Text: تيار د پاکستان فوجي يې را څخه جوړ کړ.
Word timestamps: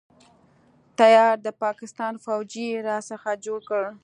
تيار 0.99 1.35
د 1.45 1.47
پاکستان 1.63 2.13
فوجي 2.23 2.65
يې 2.71 2.79
را 2.87 2.97
څخه 3.09 3.29
جوړ 3.45 3.59
کړ. 3.69 3.83